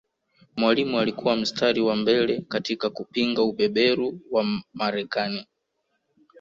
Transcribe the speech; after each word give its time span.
Mwalimu 0.55 0.99
alikuwa 0.99 1.35
mstari 1.35 1.81
wa 1.81 1.95
mbele 1.95 2.41
katika 2.41 2.89
kupinga 2.89 3.43
ubeberu 3.43 4.19
wa 4.31 4.61
Marekani 4.73 5.47